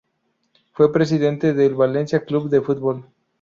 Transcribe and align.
Fue 0.73 0.91
presidente 0.91 1.53
del 1.53 1.75
Valencia 1.75 2.25
Club 2.25 2.49
de 2.49 2.59
Fútbol. 2.61 3.05